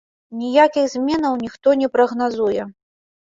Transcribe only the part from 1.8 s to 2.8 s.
не прагназуе.